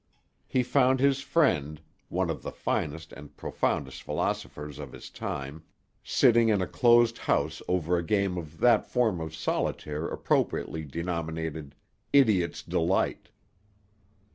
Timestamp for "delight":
12.63-13.29